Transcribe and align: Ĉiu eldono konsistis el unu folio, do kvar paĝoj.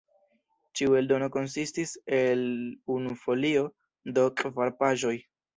Ĉiu 0.79 0.95
eldono 1.01 1.27
konsistis 1.35 1.93
el 2.21 2.43
unu 2.97 3.15
folio, 3.27 3.69
do 4.17 4.29
kvar 4.43 4.77
paĝoj. 4.83 5.17